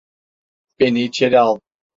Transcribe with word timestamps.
Beni 0.79 1.03
içeri 1.03 1.39
al! 1.39 1.59